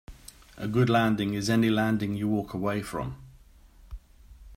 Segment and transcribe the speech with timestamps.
[0.57, 3.17] A good landing is any landing you walk away from.